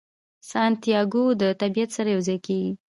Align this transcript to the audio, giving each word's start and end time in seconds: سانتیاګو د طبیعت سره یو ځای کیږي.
سانتیاګو 0.49 1.25
د 1.41 1.43
طبیعت 1.61 1.89
سره 1.97 2.09
یو 2.15 2.21
ځای 2.27 2.37
کیږي. 2.45 2.71